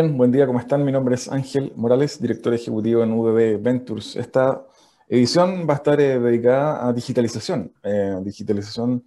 [0.00, 0.84] Buen día, ¿cómo están?
[0.84, 4.14] Mi nombre es Ángel Morales, director ejecutivo en UDB Ventures.
[4.14, 4.64] Esta
[5.08, 9.02] edición va a estar eh, dedicada a digitalización, eh, digitalización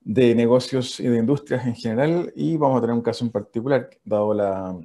[0.00, 3.90] de negocios y de industrias en general, y vamos a tener un caso en particular,
[4.04, 4.32] dado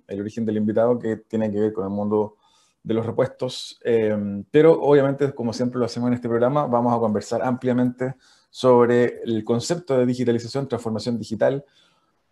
[0.07, 2.37] el origen del invitado, que tiene que ver con el mundo
[2.81, 3.79] de los repuestos.
[3.85, 4.17] Eh,
[4.49, 8.15] pero obviamente, como siempre lo hacemos en este programa, vamos a conversar ampliamente
[8.49, 11.63] sobre el concepto de digitalización, transformación digital,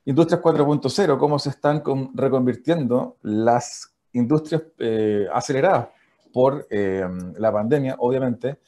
[0.06, 1.82] Industrias 4.0, cómo se están
[2.14, 5.88] reconvirtiendo las industrias eh, aceleradas
[6.34, 8.60] por eh, la pandemia, obviamente,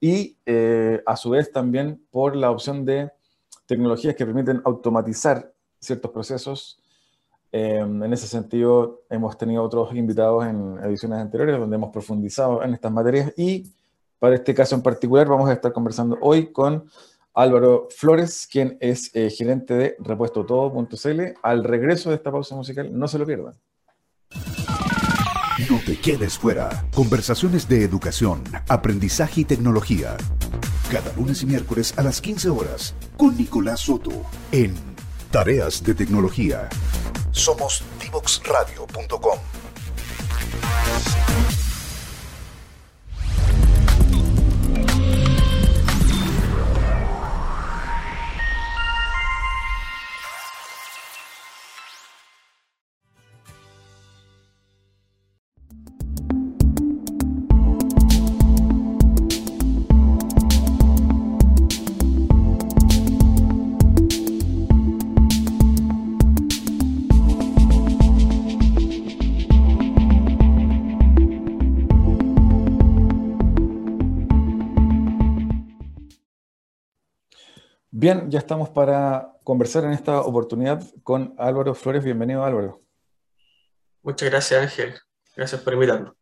[0.00, 3.10] y eh, a su vez también por la opción de
[3.66, 6.78] tecnologías que permiten automatizar ciertos procesos.
[7.52, 12.92] en ese sentido, hemos tenido otros invitados en ediciones anteriores donde hemos profundizado en estas
[12.92, 13.72] materias y
[14.18, 16.84] para este caso en particular vamos a estar conversando hoy con
[17.34, 21.20] Álvaro Flores, quien es eh, gerente de repuestotodo.cl.
[21.42, 23.54] Al regreso de esta pausa musical, no se lo pierdan.
[25.70, 26.86] No te quedes fuera.
[26.94, 30.16] Conversaciones de educación, aprendizaje y tecnología.
[30.90, 34.10] Cada lunes y miércoles a las 15 horas con Nicolás Soto
[34.50, 34.74] en
[35.30, 36.68] Tareas de Tecnología.
[37.30, 39.38] Somos divoxradio.com.
[78.02, 82.02] Bien, ya estamos para conversar en esta oportunidad con Álvaro Flores.
[82.02, 82.82] Bienvenido, Álvaro.
[84.02, 84.94] Muchas gracias, Ángel.
[85.36, 86.12] Gracias por invitarnos.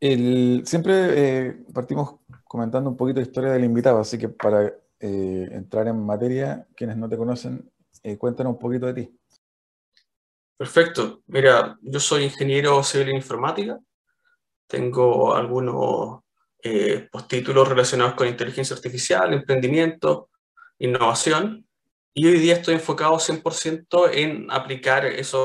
[0.00, 5.86] siempre eh, partimos comentando un poquito de historia del invitado, así que para eh, entrar
[5.86, 7.70] en materia, quienes no te conocen,
[8.02, 9.16] eh, cuéntanos un poquito de ti.
[10.56, 11.22] Perfecto.
[11.28, 13.78] Mira, yo soy ingeniero civil en informática.
[14.66, 16.22] Tengo algunos
[17.12, 20.29] postítulos relacionados con inteligencia artificial, emprendimiento,
[20.80, 21.66] innovación
[22.12, 25.40] y hoy día estoy enfocado 100% en aplicar esas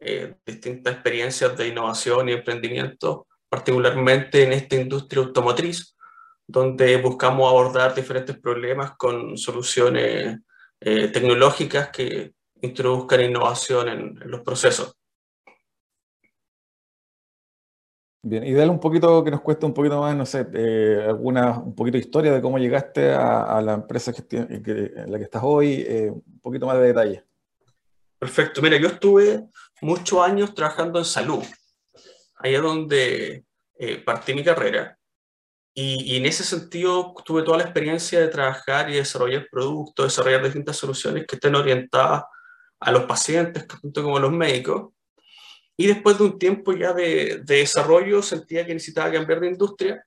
[0.00, 5.94] eh, distintas experiencias de innovación y emprendimiento, particularmente en esta industria automotriz,
[6.46, 10.38] donde buscamos abordar diferentes problemas con soluciones
[10.80, 14.96] eh, tecnológicas que introduzcan innovación en los procesos.
[18.22, 21.58] Bien, y dale un poquito, que nos cueste un poquito más, no sé, eh, alguna,
[21.58, 25.42] un poquito de historia de cómo llegaste a, la empresa que, en la que estás
[25.42, 27.24] hoy, eh, un poquito más de detalle.
[28.18, 29.48] Perfecto, mira, yo estuve
[29.80, 31.42] muchos años trabajando en salud,
[32.36, 33.46] allá donde
[33.78, 34.98] eh, partí mi carrera,
[35.72, 40.42] y, y, en ese sentido tuve toda la experiencia de trabajar y desarrollar productos, desarrollar
[40.42, 42.24] distintas soluciones que estén orientadas
[42.80, 44.92] a los pacientes, tanto como a los médicos,
[45.80, 50.06] y después de un tiempo ya de, desarrollo sentía que necesitaba cambiar de industria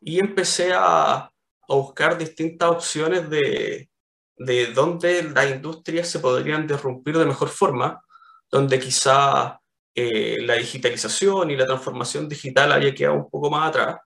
[0.00, 1.30] y empecé a, a
[1.66, 3.90] buscar distintas opciones de,
[4.36, 8.00] de dónde las industrias se podrían derrumpir de mejor forma,
[8.48, 9.58] donde quizá
[9.92, 13.96] eh, la digitalización y la transformación digital haya quedado un poco más atrás.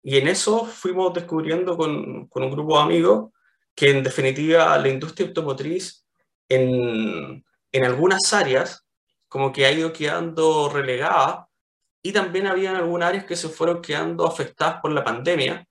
[0.00, 3.32] Y en eso fuimos descubriendo con, con un grupo de amigos
[3.74, 6.06] que en definitiva la industria automotriz
[6.48, 8.85] en, en algunas áreas
[9.36, 11.46] como que ha ido quedando relegada
[12.02, 15.68] y también había algunas áreas que se fueron quedando afectadas por la pandemia,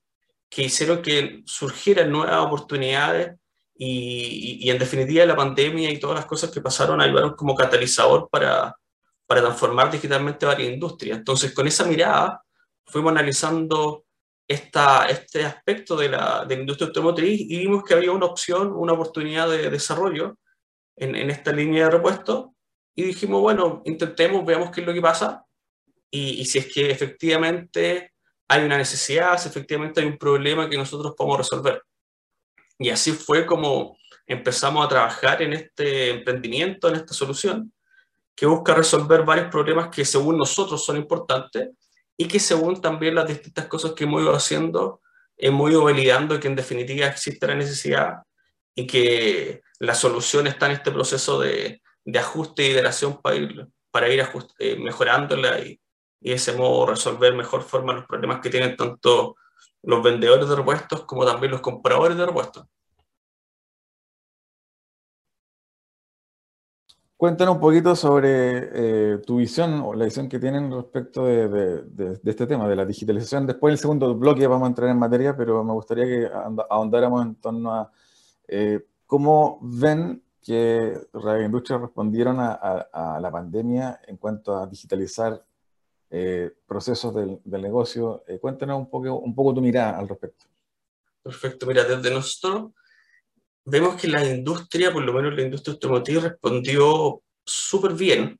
[0.48, 3.34] que hicieron que surgieran nuevas oportunidades
[3.76, 8.72] y, en definitiva la pandemia y todas las cosas que pasaron ayudaron como catalizador para,
[9.26, 11.18] para transformar digitalmente varias industrias.
[11.18, 12.40] Entonces con esa mirada
[12.84, 14.04] fuimos analizando
[14.46, 18.70] esta, este aspecto de la, de la industria automotriz y vimos que había una opción,
[18.76, 20.38] una oportunidad de desarrollo
[20.94, 22.52] en, en esta línea de repuesto
[22.96, 25.44] y dijimos, bueno, intentemos, veamos qué es lo que pasa
[26.10, 28.12] y, y, si es que efectivamente
[28.48, 31.82] hay una necesidad, si efectivamente hay un problema que nosotros podemos resolver.
[32.78, 37.72] Y así fue como empezamos a trabajar en este emprendimiento, en esta solución,
[38.34, 41.70] que busca resolver varios problemas que según nosotros son importantes
[42.16, 45.02] y que según también las distintas cosas que hemos ido haciendo,
[45.36, 48.22] hemos ido validando que en definitiva existe la necesidad
[48.74, 53.68] y que la solución está en este proceso de, de ajuste y iteración para ir,
[53.90, 54.24] para ir
[54.58, 55.78] eh, mejorándola y,
[56.20, 59.36] y, de ese modo resolver mejor forma los problemas que tienen tanto
[59.82, 62.66] los vendedores de repuestos como también los compradores de repuestos.
[67.16, 72.46] Cuéntanos un poquito sobre eh, tu visión o la visión que tienen respecto de, este
[72.46, 73.46] tema, de la digitalización.
[73.46, 76.30] Después, el segundo bloque, vamos a entrar en materia, pero me gustaría que
[76.68, 77.90] ahondáramos en torno a
[78.48, 85.44] eh, cómo ven que Radio Industria respondieron a, la pandemia en cuanto a digitalizar
[86.08, 88.22] eh, procesos del, negocio.
[88.40, 90.46] cuéntanos un poco, un poco tu mirada al respecto.
[91.20, 92.70] Perfecto, mira, desde nosotros
[93.64, 98.38] vemos que la industria, por lo menos la industria automotriz, respondió súper bien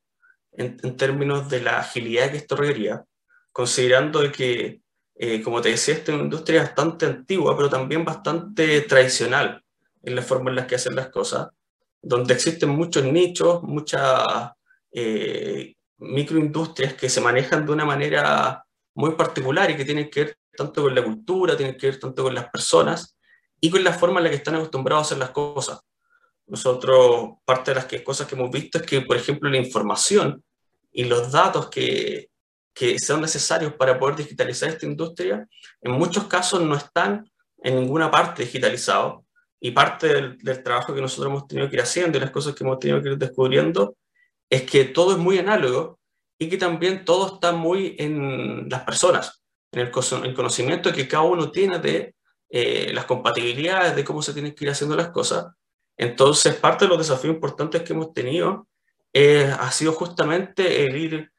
[0.52, 3.04] en, términos de la agilidad que esto requería,
[3.50, 4.80] considerando que,
[5.16, 9.60] eh, como te decía, esta es una industria bastante antigua, pero también bastante tradicional
[10.04, 11.48] en la forma en la que hacen las cosas,
[12.06, 14.24] donde existen muchos nichos, muchas
[14.92, 18.64] eh, microindustrias que se manejan de una manera
[18.94, 22.22] muy particular y que tienen que ver tanto con la cultura, tienen que ver tanto
[22.22, 23.16] con las personas,
[23.60, 25.80] y con la forma en la que están acostumbrados a hacer las cosas.
[26.46, 30.44] Nosotros, parte de las cosas que hemos visto es que, por ejemplo, la información
[30.92, 32.30] y los datos que,
[32.72, 35.48] que son necesarios para poder digitalizar esta industria,
[35.80, 37.28] en muchos casos no están
[37.64, 39.25] en ninguna parte digitalizados.
[39.60, 42.54] Y parte del, del, trabajo que nosotros hemos tenido que ir haciendo y las cosas
[42.54, 43.96] que hemos tenido que ir descubriendo
[44.50, 45.98] es que todo es muy análogo
[46.38, 49.42] y que también todo está muy en las personas,
[49.72, 49.90] en el,
[50.24, 52.14] el conocimiento que cada uno tiene de
[52.48, 55.46] eh, las compatibilidades de cómo se tienen que ir haciendo las cosas.
[55.96, 58.68] Entonces, parte de los desafíos importantes que hemos tenido
[59.12, 61.32] eh, ha sido justamente el ir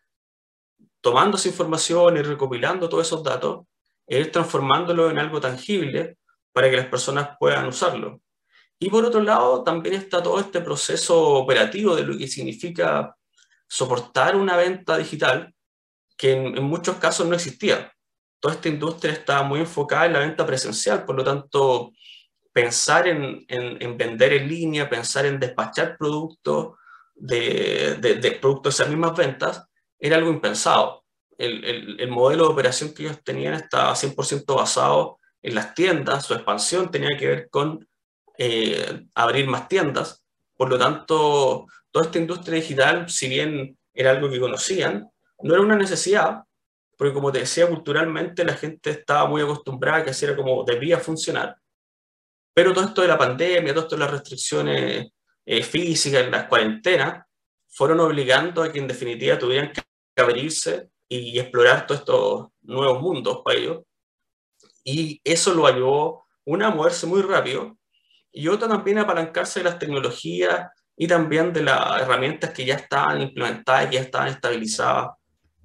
[1.00, 3.66] tomando esa información y recopilando todos esos datos,
[4.06, 6.18] e ir transformándolo en algo tangible
[6.58, 8.22] para que las personas puedan usarlo.
[8.80, 13.16] Y por otro lado, también está todo este proceso operativo de lo que significa
[13.68, 15.54] soportar una venta digital
[16.18, 17.92] que en muchos casos no existía
[18.40, 21.94] toda esta industria está muy enfocada en la venta presencial, por lo tanto,
[22.52, 26.76] pensar en, en, vender en línea, pensar en despachar productos
[27.16, 29.64] de, de, productos de esas mismas ventas,
[30.00, 31.04] era algo impensado.
[31.38, 36.26] El, el, el, modelo de operación que ellos tenían estaba 100% basado en las tiendas,
[36.26, 37.88] su expansión tenía que ver con
[38.38, 40.24] eh, abrir más tiendas,
[40.58, 45.10] por lo tanto, toda esta industria digital, si bien era algo que conocían,
[45.44, 46.44] no era una necesidad,
[46.98, 50.64] porque como te decía, culturalmente la gente estaba muy acostumbrada a que así era como
[50.64, 51.56] debía funcionar.
[52.54, 55.12] Pero todo esto de la pandemia, todo esto de las restricciones
[55.46, 57.24] eh, físicas, las cuarentenas,
[57.68, 59.82] fueron obligando a que en definitiva tuvieran que
[60.22, 63.84] abrirse y explorar todos estos nuevos mundos para ellos.
[64.90, 67.78] Y eso lo ayudó, una, a moverse muy rápido,
[68.32, 72.76] y otra también a apalancarse de las tecnologías y también de las herramientas que ya
[72.76, 75.10] estaban implementadas, ya estaban estabilizadas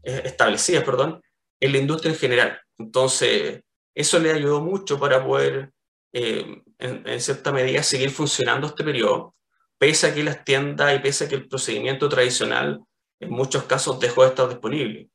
[0.03, 1.23] eh, establecidas, perdón,
[1.61, 2.61] en la industria en general.
[2.77, 3.63] Entonces,
[3.95, 5.73] eso le ayudó mucho para poder,
[6.13, 9.37] eh, en, cierta medida, seguir funcionando este periodo,
[9.79, 12.81] pese a que las tiendas y pese a que el procedimiento tradicional
[13.21, 15.09] en muchos casos dejó de estar disponible.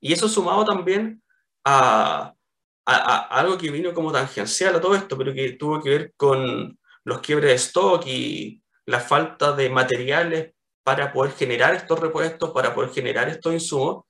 [0.00, 1.22] Y eso sumado también
[1.64, 2.35] a,
[2.86, 6.78] a, algo que vino como tangencial a todo esto, pero que tuvo que ver con
[7.04, 10.52] los quiebres de stock y la falta de materiales
[10.82, 14.04] para poder generar estos repuestos, para poder generar estos insumos,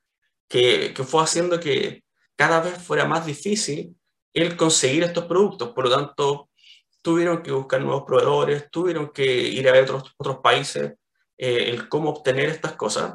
[0.49, 2.05] que, que fue haciendo que
[2.37, 3.97] cada vez fuera más difícil
[4.35, 5.71] el conseguir estos productos.
[5.71, 6.51] Por lo tanto,
[7.01, 10.95] tuvieron que buscar nuevos proveedores, tuvieron que ir a otros, otros países,
[11.39, 13.15] eh, el cómo obtener estas cosas.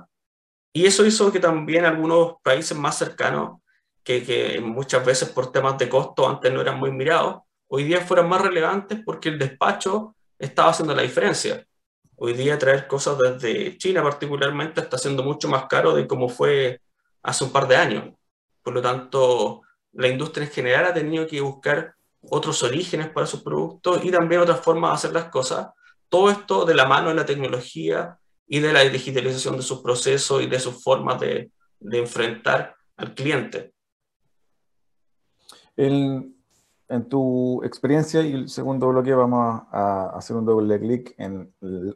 [0.74, 3.61] Y eso hizo que también algunos países más cercanos,
[4.04, 8.02] que, que, muchas veces por temas de costo antes no eran muy mirados, hoy día
[8.02, 11.66] fueran más relevantes porque el despacho estaba haciendo la diferencia.
[12.16, 16.82] Hoy día traer cosas desde China particularmente está siendo mucho más caro de como fue
[17.24, 18.16] hace un par de años.
[18.62, 19.62] Por lo tanto,
[19.94, 24.42] la industria en general ha tenido que buscar otros orígenes para sus productos y también
[24.42, 25.70] otras formas de hacer las cosas.
[26.10, 28.18] Todo esto de la mano de la tecnología
[28.48, 33.16] y de la digitalización de sus procesos y de sus formas de, de enfrentar al
[33.16, 33.74] cliente.
[35.78, 41.50] En tu experiencia y el segundo bloque vamos a, hacer un doble clic en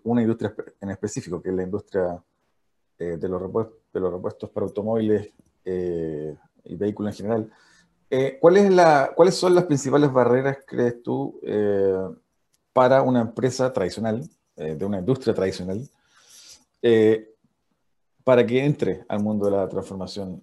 [0.03, 2.23] una industria en específico, que es la industria
[2.97, 5.33] eh, de, los repuestos, para automóviles
[5.65, 7.51] eh, y vehículos en general.
[8.09, 11.41] Eh, ¿cuál es la, ¿Cuáles son las principales barreras, crees tú,
[12.71, 15.89] para una empresa tradicional, de una industria tradicional,
[18.23, 20.41] para que entre al mundo de la transformación,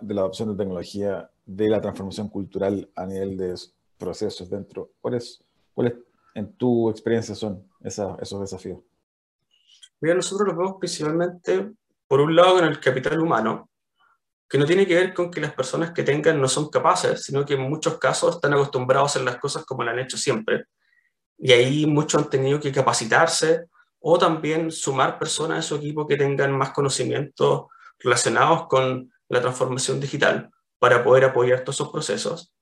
[0.00, 3.54] de la adopción de tecnología de la transformación cultural a nivel de
[3.98, 4.92] procesos dentro.
[5.00, 5.94] ¿Cuáles, cuáles
[6.34, 8.80] en tu experiencia son esos desafíos?
[10.00, 11.72] Mira, nosotros los vemos principalmente,
[12.06, 13.70] por un lado, en el capital humano,
[14.48, 17.44] que no tiene que ver con que las personas que tengan no son capaces, sino
[17.44, 20.64] que en muchos casos están acostumbrados a hacer las cosas como lo han hecho siempre.
[21.38, 23.66] Y ahí muchos han tenido que capacitarse
[24.00, 27.66] o también sumar personas a su equipo que tengan más conocimientos
[27.98, 30.50] relacionados con la transformación digital
[30.84, 32.52] para poder apoyar todos esos procesos.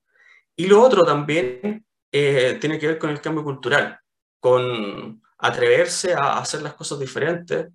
[0.55, 3.99] Y lo otro también eh, tiene que ver con el cambio cultural,
[4.39, 7.67] con atreverse a hacer las cosas diferentes,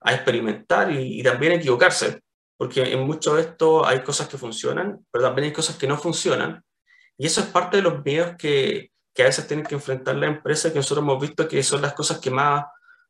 [0.00, 2.22] a experimentar y, también equivocarse,
[2.56, 5.98] porque en mucho de esto hay cosas que funcionan, pero también hay cosas que no
[5.98, 6.64] funcionan,
[7.18, 10.28] y eso es parte de los miedos que, que a veces tienen que enfrentar la
[10.28, 12.64] empresa, que nosotros hemos visto que son las cosas que más,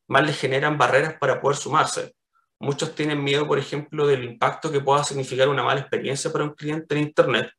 [0.08, 2.16] más les generan barreras para poder sumarse.
[2.60, 6.54] Muchos tienen miedo, por ejemplo, del impacto que pueda significar una mala experiencia para un
[6.54, 7.50] cliente en Internet,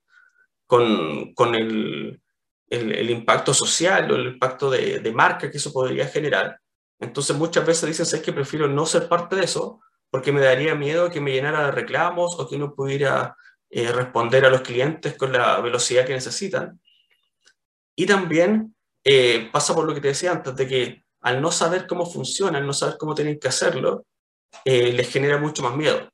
[0.68, 2.22] con, con el,
[2.70, 6.60] el, impacto social o el impacto de, de, marca que eso podría generar.
[7.00, 10.76] Entonces muchas veces dicen, es que prefiero no ser parte de eso porque me daría
[10.76, 13.36] miedo que me llenara de reclamos o que no pudiera
[13.70, 16.80] eh, responder a los clientes con la velocidad que necesitan.
[17.96, 21.88] Y también eh, pasa por lo que te decía antes, de que al no saber
[21.88, 24.06] cómo funciona, al no saber cómo tienen que hacerlo,
[24.66, 26.10] eh, les genera mucho más miedo.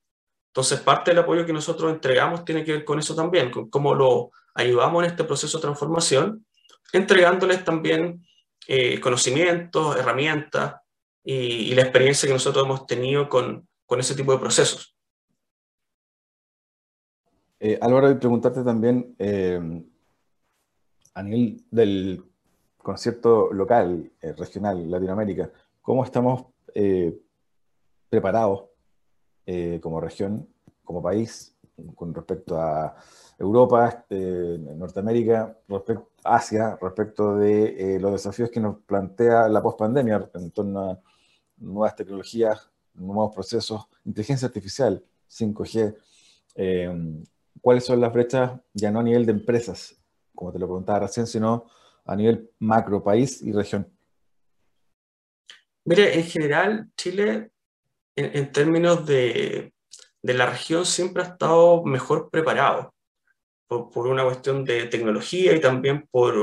[0.48, 3.94] Entonces, parte del apoyo que nosotros entregamos tiene que ver con eso también, con cómo
[3.94, 6.46] lo ayudamos en este proceso de transformación,
[6.94, 8.26] entregándoles también
[8.68, 10.76] eh, conocimientos, herramientas
[11.24, 14.98] y, la experiencia que nosotros hemos tenido con, con ese tipo de procesos.
[17.60, 19.60] Eh, Álvaro, preguntarte también, eh,
[21.16, 22.24] a nivel del
[22.78, 25.52] concepto local, eh, regional, Latinoamérica,
[25.82, 26.46] ¿cómo estamos
[28.10, 28.66] preparados
[29.82, 30.48] como región,
[30.84, 31.56] como país,
[31.96, 32.96] con respecto a
[33.40, 40.92] Europa, Norteamérica, respecto, Asia, respecto de los desafíos que nos plantea la pospandemia en torno
[40.92, 41.00] a
[41.58, 45.96] nuevas tecnologías, nuevos procesos, inteligencia artificial, 5G?
[47.62, 49.96] ¿Cuáles son las brechas ya no a nivel de empresas,
[50.36, 51.66] como te lo preguntaba recién, sino
[52.06, 53.88] a nivel macro, país y región?
[55.86, 57.52] Mire, en general, Chile,
[58.18, 59.74] en, términos de,
[60.22, 62.94] de, la región, siempre ha estado mejor preparado
[63.68, 66.36] por, por una cuestión de tecnología y también por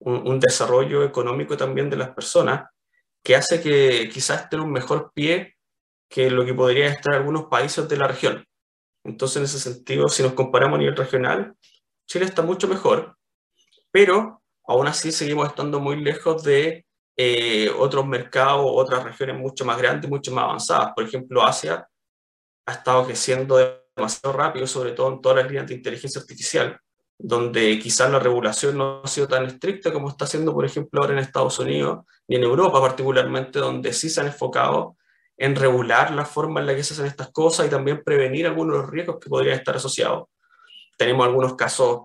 [0.00, 2.68] un, un, desarrollo económico también de las personas,
[3.22, 5.54] que hace que quizás estén un mejor pie
[6.08, 8.44] que lo que podría estar algunos países de la región.
[9.04, 11.54] Entonces, en ese sentido, si nos comparamos a nivel regional,
[12.06, 13.16] Chile está mucho mejor,
[13.90, 19.78] pero aún así seguimos estando muy lejos de eh, otros mercados, otras regiones mucho más
[19.78, 20.92] grandes, mucho más avanzadas.
[20.94, 21.86] Por ejemplo, Asia
[22.66, 23.56] ha estado creciendo
[23.96, 26.80] demasiado rápido, sobre todo en todas las líneas de inteligencia artificial,
[27.16, 31.12] donde quizás la regulación no ha sido tan estricta como está siendo, por ejemplo, ahora
[31.12, 34.96] en Estados Unidos y en Europa particularmente, donde sí se han enfocado
[35.36, 38.76] en regular la forma en la que se hacen estas cosas y también prevenir algunos
[38.76, 40.28] de los riesgos que podrían estar asociados.
[40.96, 42.02] Tenemos algunos casos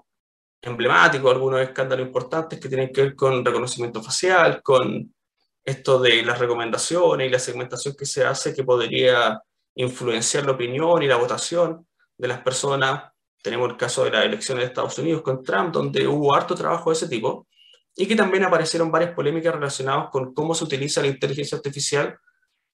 [0.62, 5.14] emblemáticos, algunos escándalos importantes que tienen que ver con reconocimiento facial, con
[5.64, 9.42] esto de las recomendaciones y la segmentación que se hace que podría
[9.76, 11.88] influenciar la opinión y la votación
[12.18, 13.12] de las personas.
[13.42, 16.90] Tenemos el caso de las elecciones de Estados Unidos con Trump, donde hubo harto trabajo
[16.90, 17.48] de ese tipo
[17.96, 22.18] y que también aparecieron varias polémicas relacionadas con cómo se utiliza la inteligencia artificial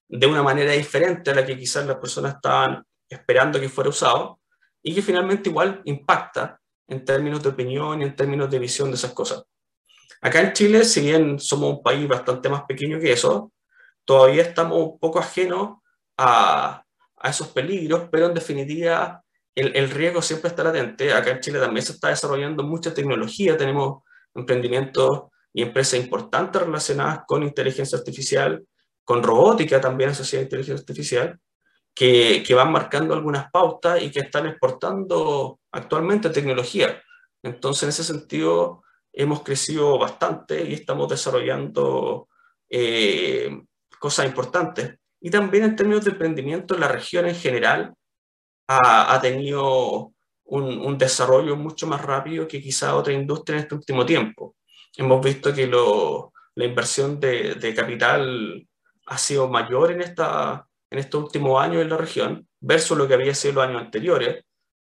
[0.08, 4.40] de una manera diferente a la que quizás las personas estaban esperando que fuera usado
[4.82, 8.96] y que finalmente igual impacta en términos de opinión y en términos de visión de
[8.96, 9.44] esas cosas.
[10.20, 13.52] Acá en Chile, si bien somos un país bastante más pequeño que eso,
[14.04, 15.78] todavía estamos un poco ajenos
[16.16, 16.82] a,
[17.16, 19.22] a esos peligros, pero en definitiva
[19.54, 21.12] el, el, riesgo siempre está latente.
[21.12, 24.02] Acá en Chile también se está desarrollando mucha tecnología, tenemos
[24.34, 28.64] emprendimientos y empresas importantes relacionadas con inteligencia artificial,
[29.04, 31.40] con robótica también asociada a inteligencia artificial,
[31.96, 37.02] que, que, van marcando algunas pautas y que están exportando actualmente tecnología.
[37.42, 38.82] Entonces, en ese sentido,
[39.14, 42.28] hemos crecido bastante y estamos desarrollando
[42.68, 43.62] eh,
[43.98, 44.98] cosas importantes.
[45.20, 47.94] Y también en términos de emprendimiento, la región en general
[48.68, 50.12] ha, ha tenido
[50.44, 54.54] un, un, desarrollo mucho más rápido que quizá otra industria en este último tiempo.
[54.96, 58.66] Hemos visto que lo, la inversión de, de capital
[59.06, 63.14] ha sido mayor en, esta, en estos últimos años en la región versus lo que
[63.14, 64.44] había sido los años anteriores.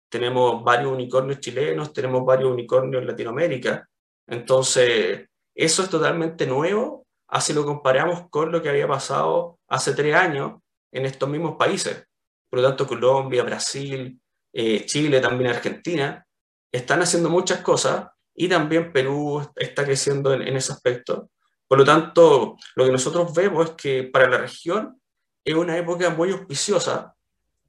[0.08, 3.88] Tenemos varios unicornios chilenos, tenemos varios unicornios en Latinoamérica.
[4.26, 10.14] Entonces, eso es totalmente nuevo, así lo comparamos con lo que había pasado hace tres
[10.14, 10.60] años
[10.92, 12.04] en estos mismos países.
[12.48, 14.20] Por lo tanto, Colombia, Brasil,
[14.52, 16.24] eh, Chile, también Argentina,
[16.70, 21.30] están haciendo muchas cosas y también Perú está creciendo en, en ese aspecto.
[21.66, 25.00] Por lo tanto, lo que nosotros vemos es que para la región
[25.46, 27.14] es una época muy auspiciosa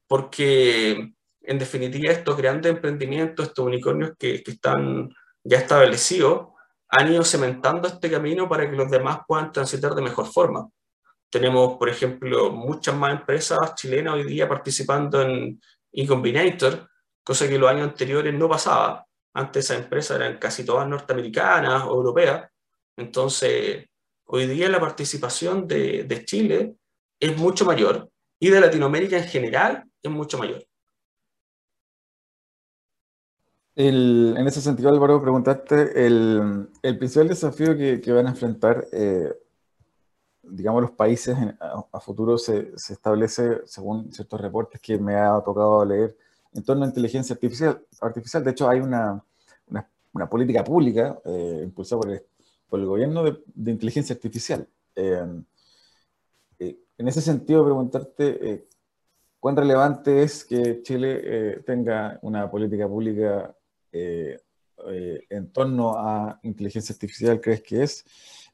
[0.08, 5.08] porque, en definitiva, estos grandes emprendimientos, estos unicornios que, que están
[5.44, 6.48] ya establecidos,
[6.88, 10.68] han ido cementando este camino para que los demás puedan transitar de mejor forma.
[11.30, 15.60] Tenemos, por ejemplo, muchas más empresas chilenas hoy día participando en
[15.92, 16.88] eCombinator,
[17.22, 19.06] cosa que los años anteriores no pasaba.
[19.34, 22.50] Antes esas empresas eran casi todas norteamericanas o europeas.
[22.96, 23.86] Entonces,
[24.24, 26.74] hoy día la participación de, de Chile
[27.20, 30.64] es mucho mayor y de Latinoamérica en general es mucho mayor.
[33.80, 39.32] en ese sentido, Álvaro, preguntarte, el, el principal desafío que, que van a enfrentar, eh,
[40.42, 45.84] digamos, los países a, futuro se, se, establece, según ciertos reportes que me ha tocado
[45.84, 46.16] leer,
[46.54, 47.80] en torno a inteligencia artificial.
[48.00, 48.42] artificial.
[48.42, 49.24] De hecho, hay una,
[49.68, 52.22] una, una política pública eh, impulsada por el,
[52.68, 54.66] por el, gobierno de, de inteligencia artificial.
[54.96, 55.24] Eh,
[56.58, 58.68] en ese sentido, preguntarte eh,
[59.38, 63.54] cuán relevante es que Chile eh, tenga una política pública
[63.92, 64.38] eh,
[65.30, 68.04] en torno a inteligencia artificial crees que es?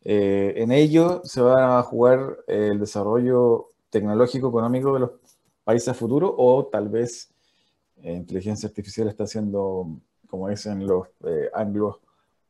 [0.07, 5.11] En ello se va a jugar el desarrollo tecnológico, económico de los
[5.65, 7.31] países a futuro o tal vez
[8.03, 11.09] inteligencia artificial está siendo, como dicen los
[11.55, 11.97] anglos,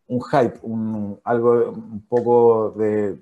[0.09, 3.21] un hype, un, algo un poco de,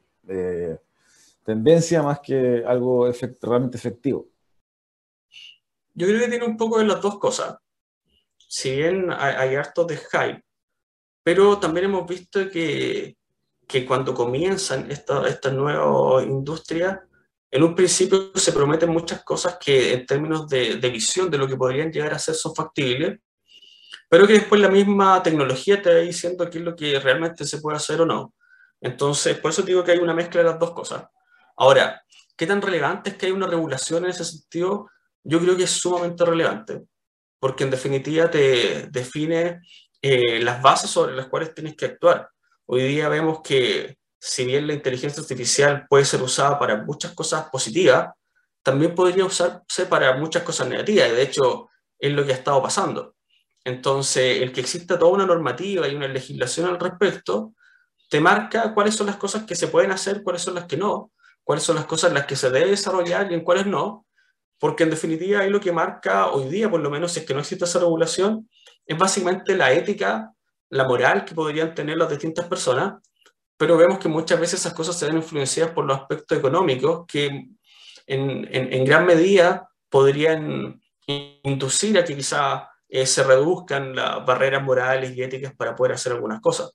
[1.44, 4.28] tendencia más que algo realmente efectivo.
[5.94, 7.56] Yo creo que tiene un poco de las dos cosas
[8.52, 10.44] si bien hay, harto de hype,
[11.22, 13.16] pero también hemos visto que,
[13.88, 17.02] cuando comienzan esta, esta nueva industria,
[17.50, 21.48] en un principio se prometen muchas cosas que en términos de, de, visión de lo
[21.48, 23.20] que podrían llegar a ser son factibles,
[24.10, 27.56] pero que después la misma tecnología te va diciendo qué es lo que realmente se
[27.56, 28.34] puede hacer o no.
[28.82, 31.06] Entonces, por eso digo que hay una mezcla de las dos cosas.
[31.62, 32.02] Ahora,
[32.36, 34.90] ¿qué tan relevante es que hay una regulación en ese sentido?
[35.22, 36.82] Yo creo que es sumamente relevante
[37.38, 39.60] porque en definitiva te define
[40.00, 42.28] eh, las bases sobre las cuales tienes que actuar.
[42.66, 47.48] Hoy día vemos que si bien la inteligencia artificial puede ser usada para muchas cosas
[47.48, 48.10] positivas,
[48.64, 52.60] también podría usarse para muchas cosas negativas, y de hecho es lo que ha estado
[52.60, 53.14] pasando.
[53.62, 57.54] Entonces, el que exista toda una normativa y una legislación al respecto,
[58.10, 61.11] te marca cuáles son las cosas que se pueden hacer, cuáles son las que no,
[61.44, 64.06] cuáles son las cosas en las que se debe desarrollar y en cuáles no,
[64.58, 67.34] porque en definitiva ahí lo que marca hoy día, por lo menos si es que
[67.34, 68.48] no existe esa regulación,
[68.86, 70.32] es básicamente la ética,
[70.70, 73.02] la moral que podrían tener las distintas personas,
[73.56, 77.26] pero vemos que muchas veces esas cosas se ven influenciadas por los aspectos económicos que
[77.26, 77.58] en,
[78.06, 85.16] en, en gran medida podrían inducir a que quizá eh, se reduzcan las barreras morales
[85.16, 86.72] y éticas para poder hacer algunas cosas.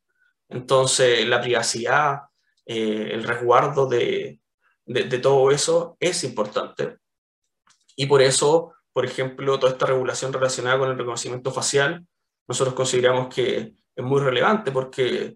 [0.49, 2.21] Entonces, la privacidad,
[2.65, 4.39] eh, el resguardo de,
[4.87, 6.97] de, todo eso es importante.
[7.95, 12.05] Y por eso, por ejemplo, toda esta regulación relacionada con el reconocimiento facial,
[12.47, 15.35] nosotros consideramos que es muy relevante porque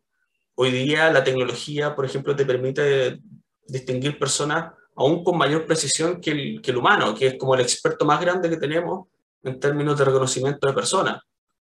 [0.55, 3.19] hoy día la tecnología, por ejemplo, te permite
[3.67, 7.61] distinguir personas aún con mayor precisión que el, que el humano, que es como el
[7.61, 9.07] experto más grande que tenemos
[9.43, 11.21] en términos de reconocimiento de personas.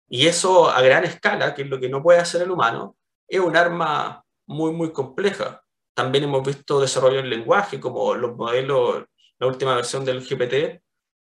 [0.08, 3.40] Y eso a gran escala, que es lo que no puede hacer el humano, es
[3.40, 5.62] un arma muy, muy compleja.
[5.96, 9.06] También hemos visto desarrollo en lenguaje, como los modelos
[9.38, 10.82] la última versión del GPT,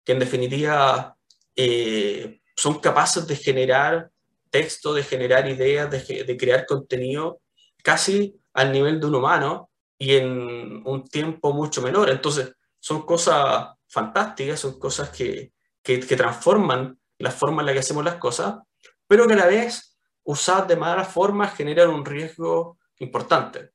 [0.05, 1.17] que en definitiva
[1.55, 4.11] eh, son capaces de generar
[4.51, 7.41] texto, de generar ideas, de, crear contenido
[7.83, 12.11] casi al nivel de un humano y en un tiempo mucho menor.
[12.11, 15.51] Entonces, son cosas fantásticas, son cosas que,
[15.81, 18.59] que, que transforman la forma en la que hacemos las cosas,
[19.07, 23.71] pero que a la vez, usar de mala forma, generan un riesgo importante.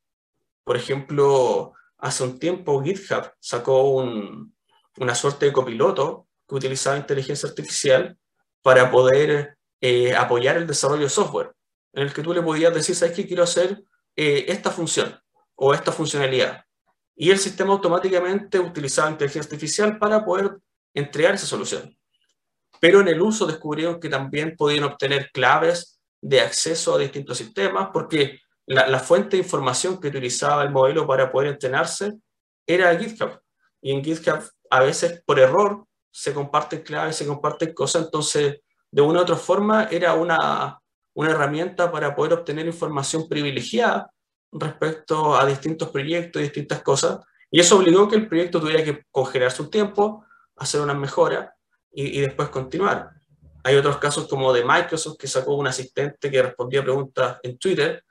[0.64, 4.55] Por ejemplo, hace un tiempo GitHub sacó un,
[4.98, 8.18] una suerte de copiloto que utilizaba inteligencia artificial
[8.62, 11.53] para poder eh, apoyar el desarrollo de software,
[11.92, 13.27] en el que tú le podías decir, ¿sabes qué?
[13.27, 13.83] Quiero hacer
[14.16, 15.18] eh, esta función
[15.55, 16.64] o esta funcionalidad.
[17.16, 20.57] Y el sistema automáticamente utilizaba inteligencia artificial para poder
[20.94, 21.96] entregar esa solución.
[22.81, 27.90] Pero en el uso descubrieron que también podían obtener claves de acceso a distintos sistemas,
[27.92, 32.14] porque la, fuente de información que utilizaba el modelo para poder entrenarse
[32.66, 33.40] era GitHub.
[33.83, 39.03] Y en GitHub a veces por error se comparten claves, se comparten cosas, entonces de
[39.03, 40.79] una u otra forma era una,
[41.14, 44.11] una herramienta para poder obtener información privilegiada
[44.53, 47.18] respecto a distintos proyectos y distintas cosas.
[47.50, 50.24] Y eso obligó que el proyecto tuviera que congelar su tiempo,
[50.57, 51.55] hacer una mejora
[51.92, 53.11] y, y después continuar.
[53.64, 58.05] Hay otros casos como de Microsoft que sacó un asistente que respondía preguntas en Twitter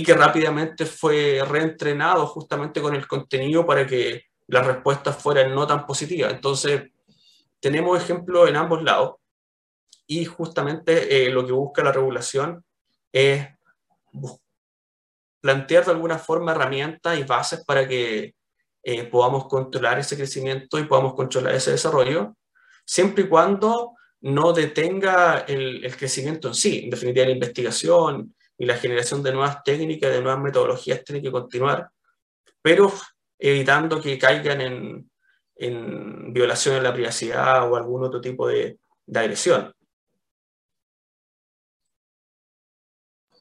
[0.00, 5.66] y que rápidamente fue reentrenado justamente con el contenido para que las respuestas fueran no
[5.66, 6.32] tan positivas.
[6.32, 6.90] Entonces,
[7.60, 9.16] tenemos ejemplos en ambos lados
[10.06, 12.64] y justamente eh, lo que busca la regulación
[13.12, 13.46] es
[15.42, 18.34] plantear de alguna forma herramientas y bases para que
[18.82, 22.38] eh, podamos controlar ese crecimiento y podamos controlar ese desarrollo,
[22.86, 26.80] siempre y cuando no detenga el, el crecimiento en sí.
[26.84, 31.32] En definitiva, la investigación y la generación de nuevas técnicas, de nuevas metodologías tiene que
[31.32, 31.88] continuar,
[32.60, 32.92] pero
[33.38, 35.10] evitando que caigan en,
[35.56, 39.72] en violación de la privacidad o algún otro tipo de, de agresión.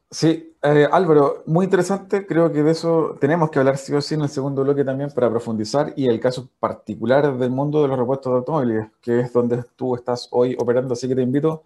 [0.10, 2.26] Sí, eh, Álvaro, muy interesante.
[2.26, 5.12] Creo que de eso tenemos que hablar sí o sí en el segundo bloque también
[5.12, 9.34] para profundizar y el caso particular del mundo de los repuestos de automóviles, que es
[9.34, 10.94] donde tú estás hoy operando.
[10.94, 11.66] Así que te invito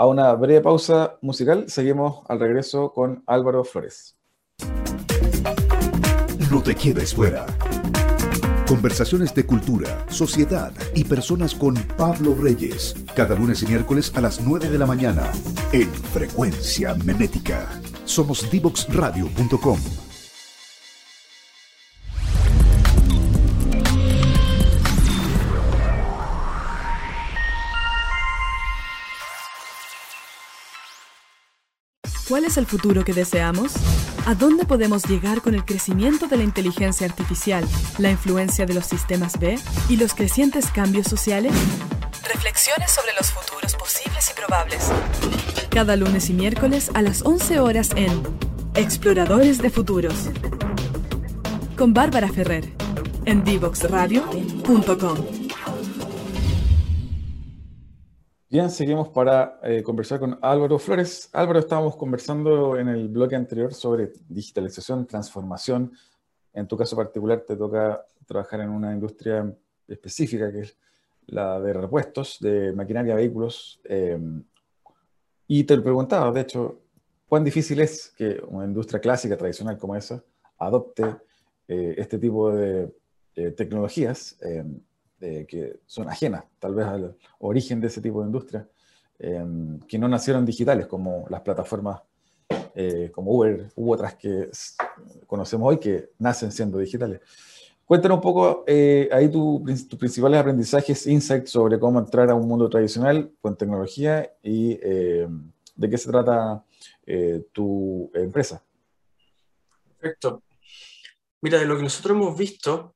[0.00, 1.66] a una breve pausa musical.
[1.68, 4.16] Seguimos al regreso con Álvaro Flores.
[6.50, 7.44] No te quedes fuera.
[8.66, 12.96] Conversaciones de cultura, sociedad y personas con Pablo Reyes.
[13.14, 15.30] Cada lunes y miércoles a las 9 de la mañana
[15.72, 17.68] en Frecuencia Memética.
[18.06, 20.09] Somos divoxradio.com.
[32.30, 33.72] ¿Cuál es el futuro que deseamos?
[34.24, 37.66] ¿A dónde podemos llegar con el crecimiento de la inteligencia artificial,
[37.98, 41.52] la influencia de los sistemas B y los crecientes cambios sociales?
[42.32, 44.92] Reflexiones sobre los futuros posibles y probables.
[45.70, 48.22] Cada lunes y miércoles a las 11 horas en
[48.76, 50.30] Exploradores de Futuros.
[51.76, 52.72] Con Bárbara Ferrer
[53.24, 55.39] en divoxradio.com.
[58.52, 61.30] Bien, seguimos para eh, conversar con Álvaro Flores.
[61.32, 65.92] Álvaro, estábamos conversando en el bloque anterior sobre digitalización, transformación.
[66.52, 70.76] En tu caso particular te toca trabajar en una industria específica que es
[71.26, 73.80] la de repuestos, de maquinaria, vehículos.
[73.84, 74.18] Eh,
[75.46, 76.80] y te preguntaba, de hecho,
[77.28, 80.24] cuán difícil es que una industria clásica, tradicional como esa,
[80.58, 81.04] adopte
[81.68, 82.92] eh, este tipo de
[83.56, 84.36] tecnologías
[85.20, 88.66] que son ajenas tal vez al origen de ese tipo de industria,
[89.18, 92.00] em, que no nacieron digitales como las plataformas
[92.74, 94.48] eh, como Uber u otras que
[95.26, 97.20] conocemos hoy que nacen siendo digitales.
[97.84, 102.70] Cuéntanos un poco eh, ahí tus principales aprendizajes, insights sobre cómo entrar a un mundo
[102.70, 106.64] tradicional con tecnología y em, de qué se trata
[107.04, 108.62] eh, tu empresa.
[109.98, 110.42] Perfecto.
[111.40, 112.92] Mira, de lo que nosotros hemos visto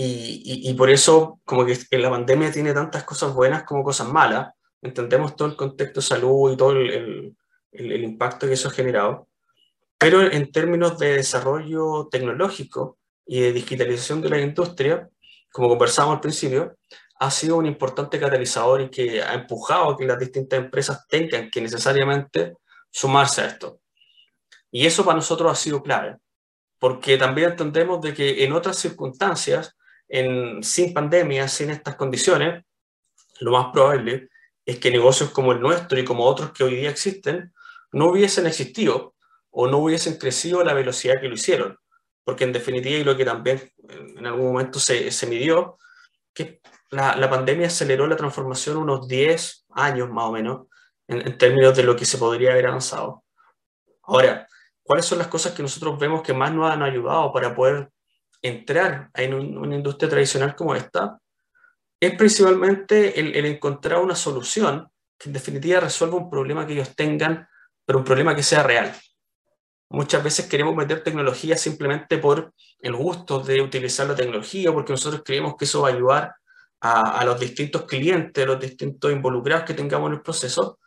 [0.00, 4.54] y, por eso, como que la pandemia tiene tantas cosas buenas como cosas malas.
[4.80, 7.34] Entendemos todo el contexto de salud y todo el,
[7.72, 9.26] el, impacto que eso ha generado.
[9.98, 15.08] Pero en términos de desarrollo tecnológico y de digitalización de la industria,
[15.50, 16.76] como conversamos al principio,
[17.18, 21.50] ha sido un importante catalizador y que ha empujado a que las distintas empresas tengan
[21.50, 22.54] que necesariamente
[22.88, 23.80] sumarse a esto.
[24.70, 26.18] Y eso para nosotros ha sido clave,
[26.78, 29.74] porque también entendemos de que en otras circunstancias
[30.08, 32.64] sin pandemia, sin estas condiciones,
[33.40, 34.28] lo más probable
[34.64, 37.52] es que negocios como el nuestro y como otros que hoy día existen
[37.92, 39.14] no hubiesen existido
[39.50, 41.78] o no hubiesen crecido a la velocidad que lo hicieron.
[42.22, 45.78] Porque en definitiva, y lo que también en algún momento se, se midió,
[46.34, 50.66] que la, la, pandemia aceleró la transformación unos 10 años más o menos
[51.06, 53.24] en, en términos de lo que se podría haber avanzado.
[54.02, 54.46] Ahora,
[54.82, 57.90] ¿cuáles son las cosas que nosotros vemos que más nos han ayudado para poder
[58.42, 61.18] entrar en una industria tradicional como esta
[62.00, 67.48] es principalmente el, encontrar una solución que en definitiva resuelva un problema que ellos tengan,
[67.84, 68.94] pero un problema que sea real.
[69.90, 75.22] Muchas veces queremos meter tecnología simplemente por el gusto de utilizar la tecnología, porque nosotros
[75.24, 76.34] creemos que eso va a ayudar
[76.80, 80.78] a, los distintos clientes, los distintos involucrados que tengamos en el proceso,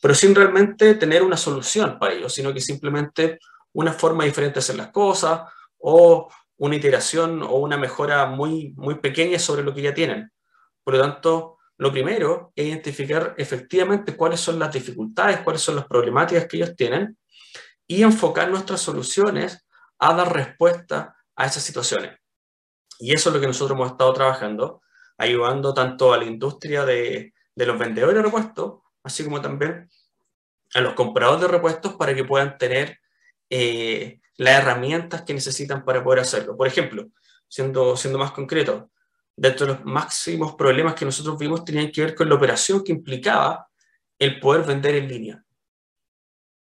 [0.00, 3.40] pero sin realmente tener una solución para ello, sino que simplemente
[3.72, 5.40] una forma diferente de hacer las cosas
[5.78, 6.28] o
[6.60, 10.30] una iteración o una mejora muy, muy pequeña sobre lo que ya tienen.
[10.84, 15.86] Por lo tanto, lo primero es identificar efectivamente cuáles son las dificultades, cuáles son las
[15.86, 17.16] problemáticas que ellos tienen
[17.86, 19.66] y enfocar nuestras soluciones
[19.98, 22.18] a dar respuesta a esas situaciones.
[22.98, 24.82] Y eso es lo que nosotros hemos estado trabajando,
[25.16, 29.88] ayudando tanto a la industria de, los vendedores de repuestos, así como también
[30.74, 32.98] a los compradores de repuestos para que puedan tener
[33.48, 36.56] eh, las herramientas que necesitan para poder hacerlo.
[36.56, 37.10] Por ejemplo,
[37.46, 38.90] siendo, siendo más concreto,
[39.36, 42.90] dentro de los máximos problemas que nosotros vimos tenían que ver con la operación que
[42.92, 43.68] implicaba
[44.18, 45.44] el poder vender en línea.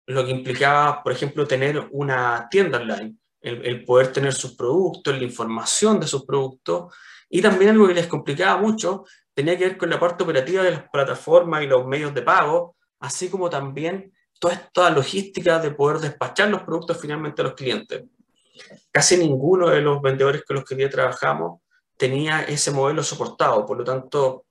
[0.07, 5.25] Lo que implicaba, por ejemplo, tener una tienda online, el, poder tener sus productos, la
[5.25, 6.95] información de sus productos,
[7.29, 10.71] y también algo que les complicaba mucho tenía que ver con la parte operativa de
[10.71, 15.99] las plataformas y los medios de pago, así como también toda esta logística de poder
[15.99, 18.05] despachar los productos finalmente a los clientes.
[18.91, 21.61] casi ninguno de los vendedores con los que hoy trabajamos
[21.97, 23.67] tenía ese modelo soportado.
[23.67, 24.47] Por lo tanto,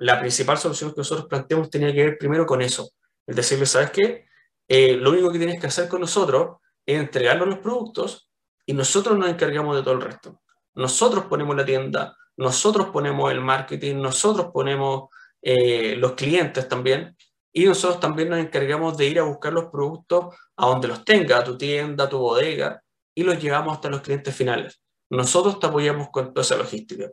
[0.00, 2.90] la principal solución que nosotros planteamos tenía que ver primero con eso.
[3.26, 4.26] Es decirle, ¿sabes qué?
[4.66, 8.30] Eh, lo único que tienes que hacer con nosotros es entregarnos los productos
[8.66, 10.40] y nosotros nos encargamos de todo el resto.
[10.74, 15.08] Nosotros ponemos la tienda, nosotros ponemos el marketing, nosotros ponemos
[15.40, 17.16] eh, los clientes también
[17.58, 21.38] y nosotros también nos encargamos de ir a buscar los productos a donde los tenga,
[21.38, 22.80] a tu tienda, a tu bodega,
[23.16, 24.80] y los llevamos hasta los clientes finales.
[25.10, 27.10] Nosotros te apoyamos con toda esa logística.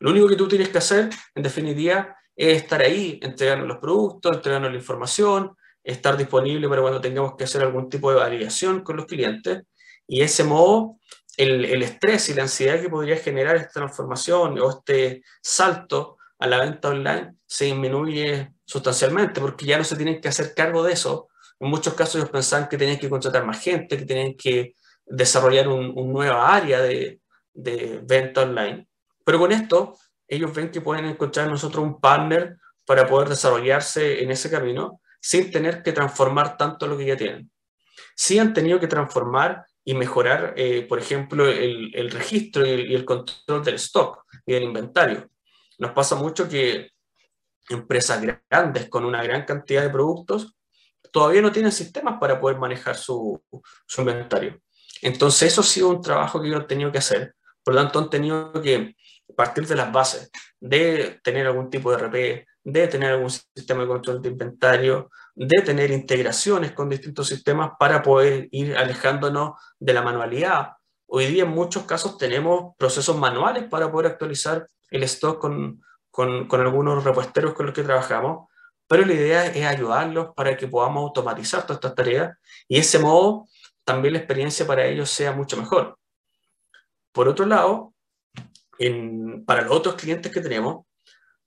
[0.00, 4.36] Lo único que tú tienes que hacer, en definitiva, es estar ahí, entregarnos los productos,
[4.36, 8.98] entregarnos la información, estar disponible para cuando tengamos que hacer algún tipo de validación con
[8.98, 9.62] los clientes.
[10.06, 10.98] Y ese modo,
[11.38, 16.46] el, el estrés y la ansiedad que podría generar esta transformación o este salto a
[16.46, 20.92] la venta online se disminuye sustancialmente porque ya no se tienen que hacer cargo de
[20.92, 21.28] eso.
[21.58, 25.66] En muchos casos ellos pensaban que tenían que contratar más gente, que tenían que desarrollar
[25.66, 27.20] un, un nueva área de,
[27.52, 28.86] de venta online.
[29.24, 34.22] Pero con esto, ellos ven que pueden encontrar en nosotros un partner para poder desarrollarse
[34.22, 37.50] en ese camino sin tener que transformar tanto lo que ya tienen.
[38.14, 42.90] Sí han tenido que transformar y mejorar, eh, por ejemplo, el, el registro y el,
[42.92, 45.28] y el, control del stock y del inventario.
[45.78, 46.92] Nos pasa mucho que
[47.70, 50.56] empresas grandes con una gran cantidad de productos
[51.12, 53.42] todavía no tienen sistemas para poder manejar su,
[53.86, 54.60] su inventario.
[55.02, 57.34] Entonces, eso ha sido un trabajo que yo he tenido que hacer.
[57.64, 58.94] Por lo tanto, han tenido que
[59.40, 60.30] partir de las bases,
[60.60, 65.62] de tener algún tipo de RP, de tener algún sistema de control de inventario, de
[65.62, 70.72] tener integraciones con distintos sistemas para poder ir alejándonos de la manualidad.
[71.06, 75.40] Hoy día en muchos casos tenemos procesos manuales para poder actualizar el stock
[76.48, 78.48] con, algunos repuesteros con los que trabajamos,
[78.86, 82.36] pero la idea es ayudarlos para que podamos automatizar todas estas tareas
[82.68, 83.46] y ese modo
[83.84, 85.96] también la experiencia para ellos sea mucho mejor.
[87.12, 87.94] Por otro lado,
[89.46, 90.84] para los otros clientes que tenemos,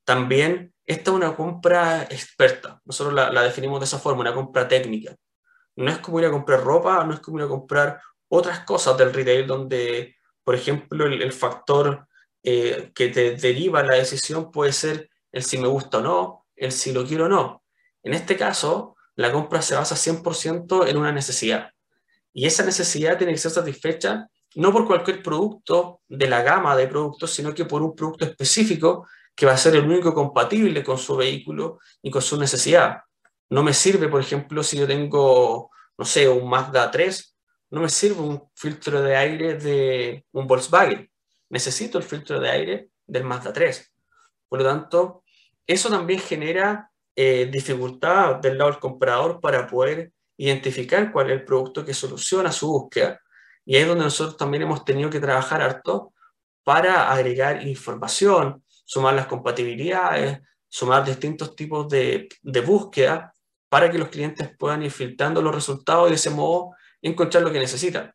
[0.04, 2.82] también esta es una compra experta.
[2.84, 5.16] Nosotros la, definimos de esa forma, una compra técnica.
[5.76, 8.98] No es como ir a comprar ropa, no es como ir a comprar otras cosas
[8.98, 12.08] del retail donde, por ejemplo, el factor
[12.44, 16.72] eh, que te deriva la decisión puede ser el si me gusta o no, el
[16.72, 17.64] si lo quiero o no.
[18.04, 21.72] En este caso, la compra se basa 100% en una necesidad.
[22.34, 26.88] Y esa necesidad tiene que ser satisfecha no por cualquier producto de la gama de
[26.88, 30.98] productos, sino que por un producto específico que va a ser el único compatible con
[30.98, 33.02] su vehículo y con su necesidad.
[33.50, 37.36] No me sirve, por ejemplo, si yo tengo, no sé, un Mazda 3,
[37.72, 41.10] no me sirve un filtro de aire de un Volkswagen.
[41.54, 43.94] Necesito el filtro de aire del Mazda 3.
[44.50, 45.24] Por lo tanto,
[45.68, 51.46] eso también genera eh, dificultad del lado del comprador para poder identificar cuál es el
[51.46, 53.22] producto que soluciona su búsqueda.
[53.66, 56.12] Y ahí es donde nosotros también hemos tenido que trabajar harto
[56.64, 63.32] para agregar información, sumar las compatibilidades, sumar distintos tipos de, de búsqueda
[63.70, 67.52] para que los clientes puedan ir filtrando los resultados y de ese modo encontrar lo
[67.52, 68.12] que necesitan.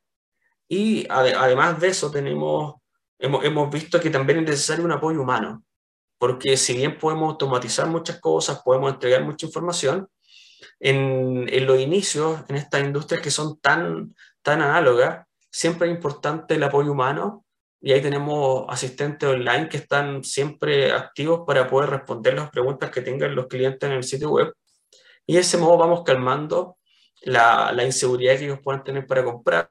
[0.68, 2.74] Y ade además de eso tenemos,
[3.18, 5.64] hemos, hemos visto que también es necesario un apoyo humano,
[6.18, 10.09] porque si bien podemos automatizar muchas cosas, podemos entregar mucha información,
[10.81, 16.54] en, en los inicios, en estas industrias que son tan, tan análogas, siempre es importante
[16.54, 17.44] el apoyo humano
[17.81, 23.02] y ahí tenemos asistentes online que están siempre activos para poder responder las preguntas que
[23.02, 24.52] tengan los clientes en el sitio web.
[25.26, 26.78] Y de ese modo vamos calmando
[27.22, 29.70] la, la inseguridad que ellos puedan tener para comprar.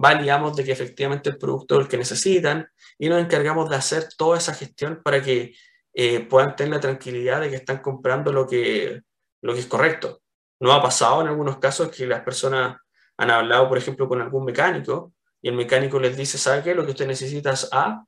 [0.00, 4.06] Validamos de que efectivamente el producto es el que necesitan y nos encargamos de hacer
[4.16, 5.56] toda esa gestión para que
[5.92, 9.02] eh, puedan tener la tranquilidad de que están comprando lo que,
[9.42, 10.22] lo que es correcto.
[10.60, 12.76] No ha pasado en algunos casos que las personas
[13.16, 16.76] han hablado, por ejemplo, con algún mecánico y el mecánico les dice, ¿sabe qué?
[16.76, 18.04] Lo que usted necesita es A.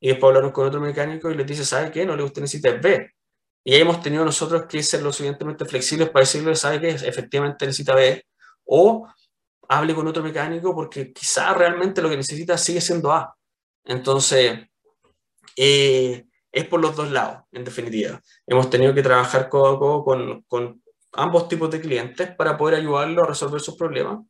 [0.00, 2.06] Y después hablaron con otro mecánico y les dice, ¿sabe qué?
[2.06, 3.10] No, lo que usted necesita es B.
[3.62, 6.88] Y ahí hemos tenido nosotros que ser lo suficientemente flexibles para decirle, ¿sabe qué?
[6.88, 8.24] Efectivamente necesita B.
[8.64, 9.06] O
[9.68, 13.36] hable con otro mecánico porque quizá realmente lo que necesita sigue siendo A.
[13.84, 14.68] Entonces,
[15.56, 18.20] eh, es por los dos lados, en definitiva.
[18.46, 22.76] Hemos tenido que trabajar codo a codo con, con ambos tipos de clientes para poder
[22.76, 24.20] ayudarlos a resolver sus problemas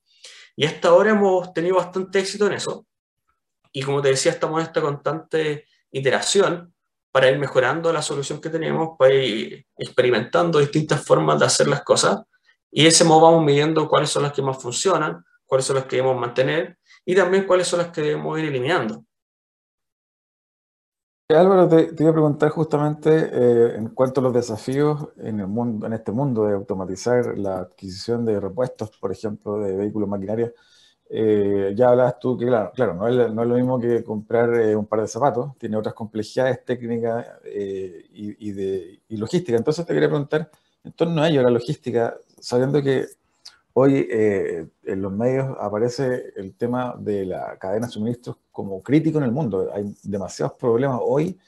[0.57, 2.87] y hasta ahora hemos tenido bastante éxito en eso.
[3.73, 6.75] Y como te decía, estamos en esta constante iteración
[7.13, 11.83] para ir mejorando la solución que tenemos, para ir experimentando distintas formas de hacer las
[11.83, 12.23] cosas.
[12.71, 15.87] Y de ese modo vamos midiendo cuáles son las que más funcionan, cuáles son las
[15.87, 19.05] que debemos mantener y también cuáles son las que debemos ir eliminando.
[21.29, 25.85] Álvaro, te, iba a preguntar justamente eh, en cuanto a los desafíos en, el mundo,
[25.87, 30.53] en este mundo de automatizar la adquisición de repuestos, por ejemplo, de vehículos maquinarias.
[31.11, 34.55] eh, ya hablabas tú que, claro, claro no, es, no es lo mismo que comprar
[34.55, 39.57] eh, un par de zapatos, tiene otras complejidades técnicas eh, y, de, y logística.
[39.59, 40.51] Entonces te quería preguntar,
[40.85, 43.07] en torno a ello, la logística, sabiendo que
[43.79, 49.25] hoy en los medios aparece el tema de la cadena de suministros como crítico en
[49.25, 49.71] el mundo.
[49.75, 51.39] Hay demasiados problemas hoy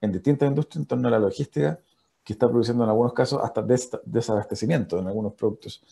[0.00, 1.78] en distintas industrias en torno a la logística
[2.22, 3.62] que está produciendo en algunos casos hasta
[4.04, 5.82] desabastecimiento en algunos productos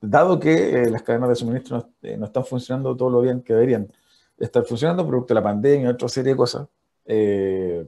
[0.00, 3.52] dado que eh, las cadenas de suministro eh, no, están funcionando todo lo bien que
[3.52, 3.92] deberían
[4.38, 6.66] estar funcionando, producto de la pandemia y otra serie de cosas.
[7.04, 7.86] Eh,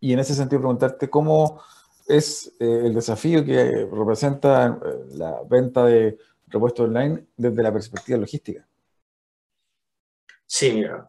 [0.00, 1.60] y en ese sentido preguntarte cómo
[2.08, 4.76] es el desafío que representa
[5.12, 6.18] la venta de
[6.52, 8.66] repuestos online desde la perspectiva logística.
[10.46, 11.08] Sí, mira,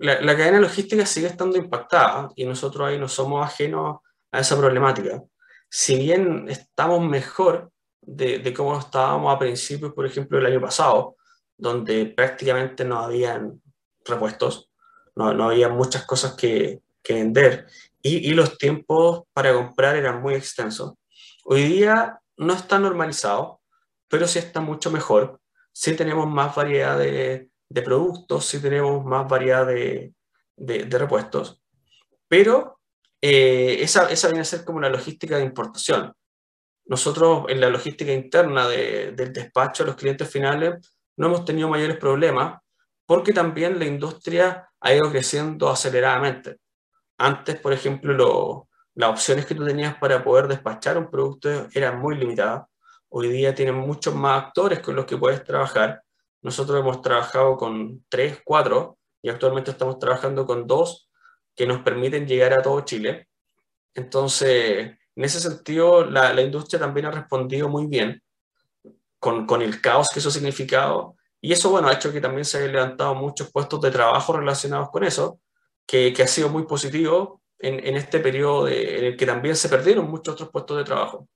[0.00, 3.98] la, cadena logística sigue estando impactada y nosotros ahí no somos ajenos
[4.32, 5.22] a esa problemática.
[5.68, 11.16] Si bien estamos mejor de, cómo estábamos a principios, por ejemplo, del año pasado,
[11.56, 13.62] donde prácticamente no habían
[14.04, 14.70] repuestos,
[15.14, 17.66] no, no había muchas cosas que, que vender
[18.02, 20.94] y, y, los tiempos para comprar eran muy extensos.
[21.44, 23.60] Hoy día no está normalizado,
[24.14, 25.40] pero sí está mucho mejor.
[25.72, 30.14] Sí tenemos más variedad de, de productos, sí tenemos más variedad de,
[30.56, 31.60] de, repuestos,
[32.28, 32.78] pero
[33.20, 36.14] eh, esa, esa viene a ser como una logística de importación
[36.86, 41.96] nosotros en la logística interna del despacho a los clientes finales no hemos tenido mayores
[41.96, 42.60] problemas
[43.06, 46.58] porque también la industria ha ido creciendo aceleradamente.
[47.18, 52.16] Antes, por ejemplo, las opciones que tú tenías para poder despachar un producto eran muy
[52.16, 52.66] limitadas.
[53.16, 56.02] Hoy día tienen muchos más actores con los que puedes trabajar.
[56.42, 61.08] Nosotros hemos trabajado con tres, cuatro, y actualmente estamos trabajando con dos
[61.54, 63.28] que nos permiten llegar a todo Chile.
[63.94, 68.20] Entonces, en ese sentido, la, la industria también ha respondido muy bien
[69.20, 71.14] con, con, el caos que eso ha significado.
[71.40, 74.90] Y eso, bueno, ha hecho que también se hayan levantado muchos puestos de trabajo relacionados
[74.90, 75.38] con eso,
[75.86, 79.68] que, que ha sido muy positivo en, en este periodo en el que también se
[79.68, 81.28] perdieron muchos otros puestos de trabajo.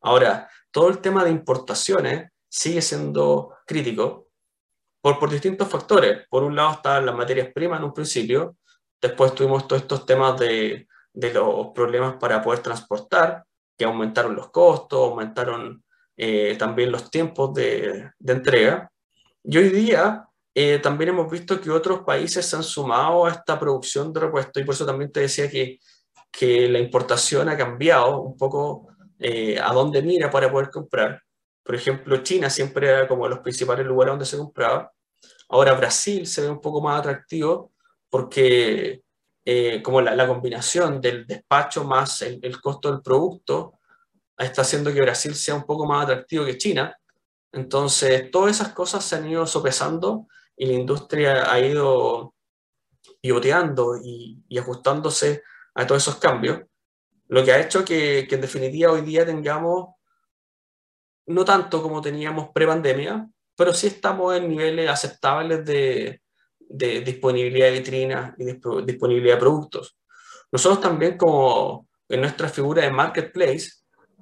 [0.00, 4.28] Ahora, todo el tema de importaciones sigue siendo crítico
[5.00, 6.26] por, por distintos factores.
[6.28, 8.56] Por un lado estaban las materias primas en un principio,
[9.00, 13.44] después tuvimos todos estos temas de, de los problemas para poder transportar,
[13.76, 15.82] que aumentaron los costos, aumentaron
[16.16, 18.90] eh, también los tiempos de, de, entrega.
[19.42, 23.58] Y hoy día eh, también hemos visto que otros países se han sumado a esta
[23.58, 25.78] producción de repuestos y por eso también te decía que,
[26.30, 28.89] que la importación ha cambiado un poco
[29.20, 31.22] eh, a dónde mira para poder comprar.
[31.62, 34.90] Por ejemplo, China siempre era como los principales lugares donde se compraba.
[35.48, 37.72] Ahora Brasil se ve un poco más atractivo
[38.08, 39.02] porque
[39.44, 43.78] eh, como la, combinación del despacho más el, costo del producto
[44.36, 46.96] está haciendo que Brasil sea un poco más atractivo que China.
[47.52, 52.34] Entonces, todas esas cosas se han ido sopesando y la industria ha ido
[53.20, 55.42] pivoteando y, ajustándose
[55.74, 56.60] a todos esos cambios,
[57.30, 59.94] lo que ha hecho que, que en definitiva hoy día tengamos,
[61.26, 66.22] no tanto como teníamos pre-pandemia, pero sí estamos en niveles aceptables de,
[66.58, 68.44] de disponibilidad de vitrinas y
[68.84, 69.96] disponibilidad de productos.
[70.50, 73.70] Nosotros también como en nuestra figura de marketplace,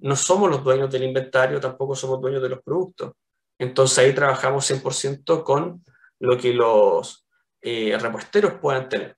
[0.02, 3.12] no somos los dueños del inventario, tampoco somos dueños de los productos.
[3.58, 5.82] Entonces ahí trabajamos 100% con
[6.20, 7.26] lo que los
[7.62, 9.16] eh, repuesteros puedan tener.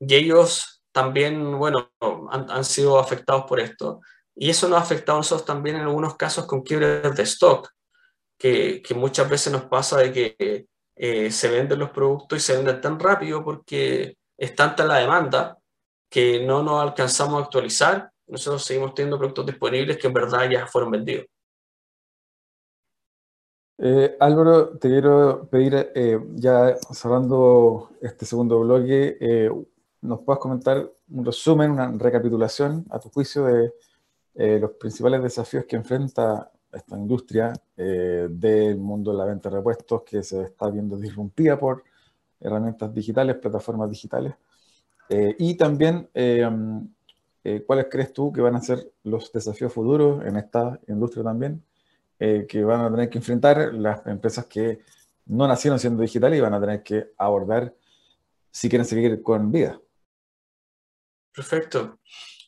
[0.00, 1.90] Y ellos también, bueno,
[2.30, 4.00] han, sido afectados por esto.
[4.34, 7.68] Y eso nos ha afectado a nosotros también en algunos casos con quiebres de stock,
[8.38, 10.66] que, que muchas veces nos pasa de que
[10.96, 15.58] eh, se venden los productos y se venden tan rápido porque es tanta la demanda
[16.10, 18.10] que no nos alcanzamos a actualizar.
[18.26, 21.26] Nosotros seguimos teniendo productos disponibles que en verdad ya fueron vendidos.
[23.76, 29.18] Eh, Álvaro, te quiero pedir, eh, ya cerrando este segundo bloque,
[30.06, 33.72] nos puedas comentar un resumen, una recapitulación a tu juicio de
[34.60, 40.02] los principales desafíos que enfrenta esta industria eh, del mundo de la venta de repuestos
[40.02, 41.84] que se está viendo disrumpida por
[42.40, 44.34] herramientas digitales, plataformas digitales.
[45.08, 46.48] Eh, y también, eh,
[47.66, 51.62] ¿cuáles crees tú que van a ser los desafíos futuros en esta industria también?
[52.18, 54.80] que van a tener que enfrentar las empresas que
[55.26, 57.74] no nacieron siendo digitales y van a tener que abordar
[58.50, 59.78] si quieren seguir con vida.
[61.36, 62.00] Perfecto.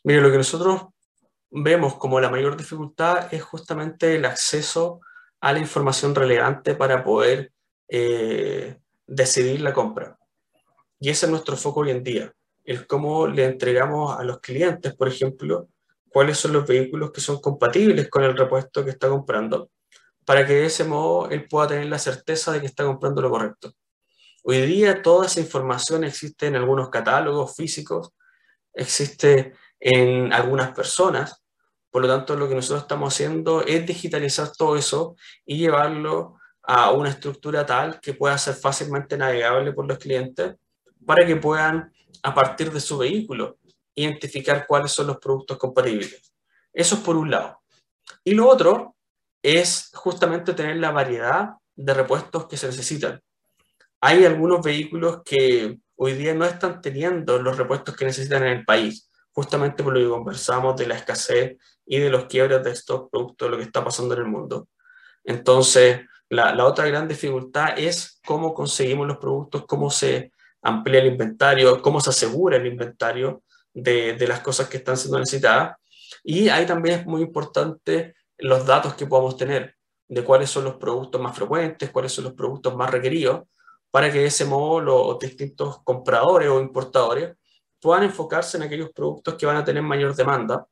[0.04, 0.86] Mire, lo que nosotros
[1.50, 5.00] vemos como la mayor dificultad es justamente el acceso
[5.40, 7.52] a la información relevante para poder
[7.86, 10.18] eh, decidir la compra.
[10.98, 12.32] Y ese es nuestro foco hoy en día,
[12.64, 15.68] el cómo le entregamos a los clientes, por ejemplo,
[16.08, 19.70] cuáles son los vehículos que son compatibles con el repuesto que está comprando,
[20.24, 23.28] para que de ese modo él pueda tener la certeza de que está comprando lo
[23.28, 23.70] correcto.
[24.44, 28.12] Hoy día toda esa información existe en algunos catálogos físicos,
[28.78, 31.42] existe en algunas personas,
[31.90, 36.92] por lo tanto lo que nosotros estamos haciendo es digitalizar todo eso y llevarlo a
[36.92, 40.54] una estructura tal que pueda ser fácilmente navegable por los clientes
[41.04, 43.58] para que puedan, a partir de su vehículo,
[43.94, 46.32] identificar cuáles son los productos compatibles.
[46.72, 47.60] Eso es por un lado.
[48.22, 48.96] Y lo otro
[49.42, 53.20] es justamente tener la variedad de repuestos que se necesitan.
[54.00, 58.64] Hay algunos vehículos que hoy día no están teniendo los repuestos que necesitan en el
[58.64, 63.08] país, justamente por lo que conversamos de la escasez y de los quiebres de estos
[63.10, 64.68] productos, lo que está pasando en el mundo.
[65.24, 70.32] Entonces, la, la, otra gran dificultad es cómo conseguimos los productos, cómo se
[70.62, 73.42] amplía el inventario, cómo se asegura el inventario
[73.72, 75.76] de, de las cosas que están siendo necesitadas.
[76.22, 79.74] Y ahí también es muy importante los datos que podamos tener
[80.06, 83.42] de cuáles son los productos más frecuentes, cuáles son los productos más requeridos,
[83.90, 87.36] para que de ese modo los distintos compradores o importadores
[87.80, 90.66] puedan enfocarse en aquellos productos que van a tener mayor demanda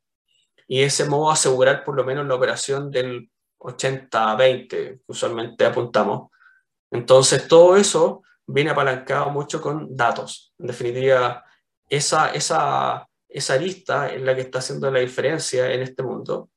[0.66, 6.30] y de ese modo asegurar por lo menos la operación del 80-20 que usualmente apuntamos.
[6.90, 10.54] Entonces todo eso viene apalancado mucho con datos.
[10.58, 11.44] En definitiva,
[11.88, 16.50] esa, esa, esa lista es la que está haciendo la diferencia en este mundo.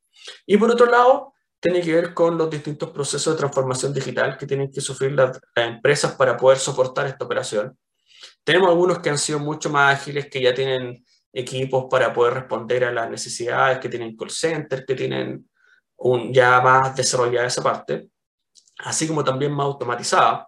[0.45, 4.47] Y por otro lado, tiene que ver con los distintos procesos de transformación digital que
[4.47, 7.77] tienen que sufrir las, empresas para poder soportar esta operación.
[8.43, 12.85] Tenemos algunos que han sido mucho más ágiles, que ya tienen equipos para poder responder
[12.85, 15.49] a las necesidades, que tienen call center, que tienen
[15.97, 18.09] un, ya más desarrollada esa parte,
[18.79, 20.47] así como también más automatizada.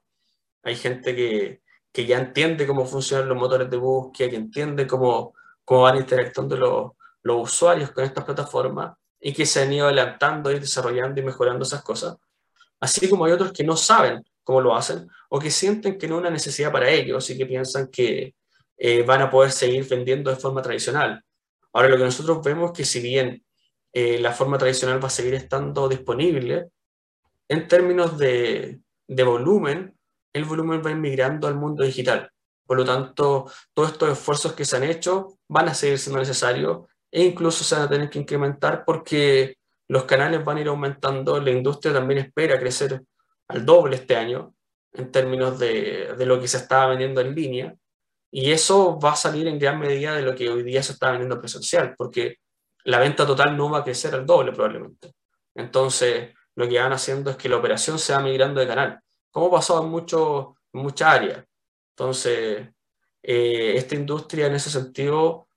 [0.64, 5.34] Hay gente que, que ya entiende cómo funcionan los motores de búsqueda, que entiende cómo,
[5.66, 6.91] cómo van interactuando los,
[7.24, 11.63] los usuarios con estas plataformas y que se han ido adelantando y desarrollando y mejorando
[11.63, 12.17] esas cosas.
[12.80, 16.15] Así como hay otros que no saben cómo lo hacen o que sienten que no
[16.15, 18.34] es una necesidad para ellos y que piensan que
[18.78, 21.24] eh, van a poder seguir vendiendo de forma tradicional.
[21.72, 23.45] Ahora lo que nosotros vemos es que si bien
[23.93, 26.69] eh, la forma tradicional va a seguir estando disponible,
[27.47, 29.95] en términos de, de volumen,
[30.34, 32.32] el volumen va inmigrando al mundo digital.
[32.65, 36.88] Por lo tanto, todos estos esfuerzos que se han hecho van a seguir siendo necesarios
[37.12, 39.57] e incluso se van a tener que incrementar porque
[39.88, 43.01] los canales van a ir aumentando, la industria también espera crecer
[43.49, 44.53] al doble este año
[44.93, 47.76] en términos de, de, lo que se estaba vendiendo en línea,
[48.32, 51.12] y eso va a salir en gran medida de lo que hoy día se está
[51.12, 52.38] vendiendo presencial, porque
[52.86, 55.14] la venta total no va a crecer al doble probablemente.
[55.53, 58.99] Entonces, lo que van haciendo es que la operación se va migrando de canal,
[59.30, 61.45] como pasó en, mucho, en muchas áreas.
[61.95, 62.70] Entonces,
[63.22, 65.47] eh, esta industria en ese sentido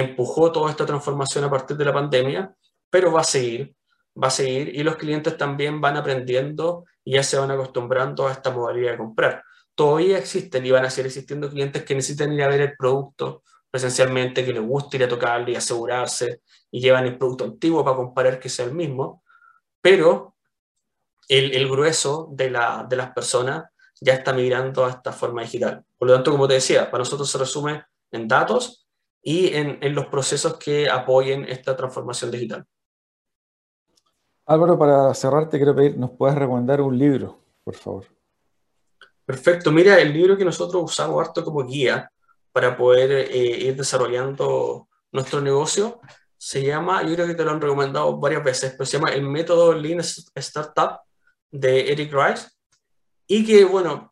[0.00, 2.54] empujó toda esta transformación a partir de la pandemia,
[2.90, 3.74] pero va a seguir,
[4.20, 8.32] va a seguir y los clientes también van aprendiendo y ya se van acostumbrando a
[8.32, 9.44] esta modalidad de comprar.
[9.74, 13.42] Todavía existen y van a seguir existiendo clientes que necesitan ir a ver el producto
[13.70, 17.96] presencialmente, que les gusta ir a tocarlo y asegurarse y llevan el producto antiguo para
[17.96, 19.22] comparar que sea el mismo,
[19.80, 20.34] pero
[21.28, 23.64] el, grueso de, la, de las personas
[24.00, 25.84] ya está migrando a esta forma digital.
[25.98, 28.87] Por lo tanto, como te decía, para nosotros se resume en datos
[29.22, 32.64] y en, en los procesos que apoyen esta transformación digital.
[34.46, 38.06] Álvaro, para cerrarte, quiero pedir, ¿nos puedes recomendar un libro, por favor?
[39.26, 39.70] Perfecto.
[39.70, 42.10] Mira, el libro que nosotros usamos harto como guía
[42.50, 46.00] para poder eh, ir desarrollando nuestro negocio
[46.38, 49.24] se llama, yo creo que te lo han recomendado varias veces, pero se llama El
[49.24, 51.00] método Lean Startup
[51.50, 52.48] de Eric Rice
[53.26, 54.08] y que, bueno,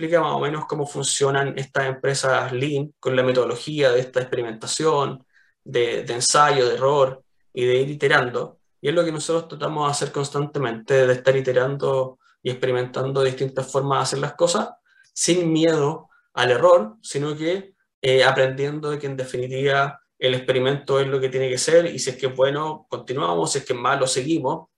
[0.00, 5.26] explica más o menos cómo funcionan estas empresas Lean con la metodología de esta experimentación,
[5.62, 7.22] de, de ensayo, de error
[7.52, 8.58] y de ir iterando.
[8.80, 13.70] Y es lo que nosotros tratamos de hacer constantemente, de estar iterando y experimentando distintas
[13.70, 14.70] formas de hacer las cosas
[15.12, 21.08] sin miedo al error, sino que eh, aprendiendo de que en definitiva el experimento es
[21.08, 23.74] lo que tiene que ser y si es que es bueno, continuamos, si es que
[23.74, 24.68] es malo, seguimos,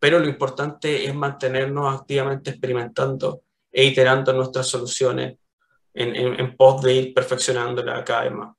[0.00, 3.43] pero lo importante es mantenernos activamente experimentando
[3.76, 5.36] e iterando nuestras soluciones
[5.92, 8.56] en, en, en pos de ir perfeccionándola cada vez más.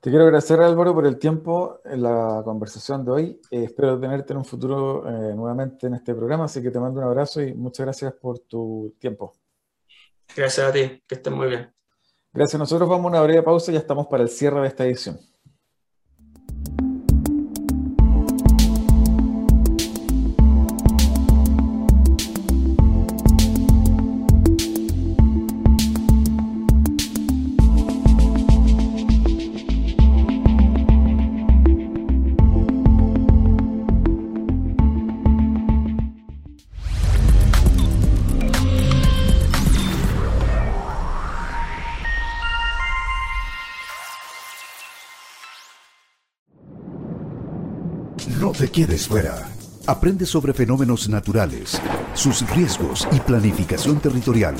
[0.00, 3.40] Te quiero agradecer Álvaro por el tiempo en la conversación de hoy.
[3.50, 7.00] Eh, espero tenerte en un futuro eh, nuevamente en este programa, así que te mando
[7.00, 9.34] un abrazo y muchas gracias por tu tiempo.
[10.36, 11.72] Gracias a ti, que estés muy bien.
[12.32, 14.84] Gracias, nosotros vamos a una breve pausa y ya estamos para el cierre de esta
[14.84, 15.18] edición.
[48.76, 49.48] Quedes fuera.
[49.86, 51.80] Aprende sobre fenómenos naturales,
[52.12, 54.54] sus riesgos y planificación territorial.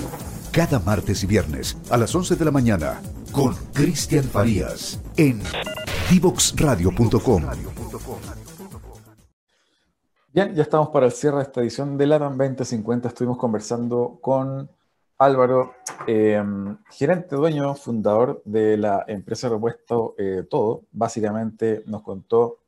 [0.51, 5.43] Cada martes y viernes a las 11 de la mañana con Cristian Farías en
[6.11, 7.43] divoxradio.com.
[10.33, 13.09] Bien, ya estamos para el cierre de esta edición de LATAM 2050.
[13.09, 14.71] Estuvimos conversando con
[15.19, 15.75] Álvaro,
[16.07, 20.85] em, gerente, dueño, fundador de la empresa Repuesto eh, Todo.
[20.91, 22.61] Básicamente nos contó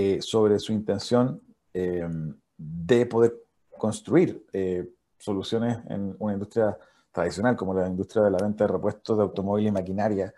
[0.00, 1.40] eh, sobre su intención
[1.72, 3.34] em, de poder
[3.76, 4.88] construir eh,
[5.18, 6.78] soluciones en una industria
[7.10, 10.32] tradicional como la industria de la venta de repuestos de automóviles y maquinaria.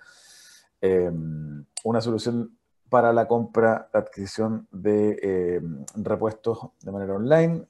[1.85, 2.57] Una solución
[2.89, 5.61] para la compra, adquisición de
[5.95, 7.67] repuestos de manera online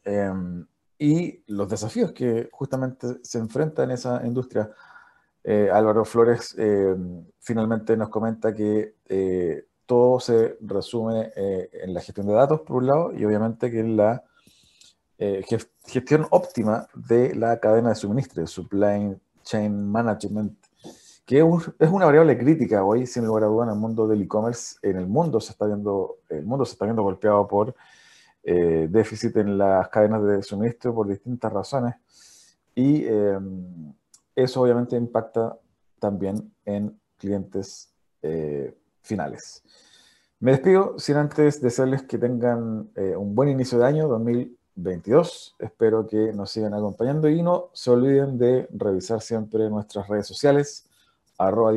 [1.00, 4.70] y los desafíos que justamente se enfrentan en esa industria.
[5.42, 6.94] Eh, Álvaro Flores eh,
[7.38, 12.86] finalmente nos comenta que eh, todo se resume en la gestión de datos, por un
[12.86, 14.22] lado, y obviamente que en la
[15.84, 20.56] gestión óptima de la cadena de suministro, supply chain management,
[21.26, 24.76] que es una variable crítica hoy, sin lugar a duda, en el mundo del e-commerce.
[24.80, 27.74] En el mundo se está viendo, el mundo se está viendo golpeado por
[28.44, 31.96] eh, déficit en las cadenas de suministro por distintas razones
[32.74, 33.92] y em,
[34.34, 35.58] eso obviamente impacta
[35.98, 39.62] también en clientes eh, finales.
[40.38, 45.56] Me despido sin antes desearles que tengan eh, un buen inicio de año 2022.
[45.58, 50.86] Espero que nos sigan acompañando y no se olviden de revisar siempre nuestras redes sociales,
[51.36, 51.72] arroba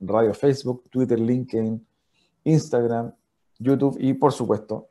[0.00, 1.84] Radio Facebook, Twitter, LinkedIn,
[2.44, 3.12] Instagram,
[3.58, 4.88] YouTube y por supuesto